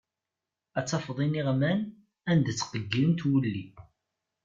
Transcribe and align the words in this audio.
Ad 0.79 0.85
tafeḍ 0.89 1.17
iniɣman, 1.25 1.79
anda 2.29 2.51
ttqeggilent 2.53 3.25
wulli. 3.29 3.65